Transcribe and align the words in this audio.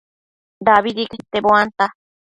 dabidi 0.65 1.03
quete 1.11 1.37
buanta 1.45 1.85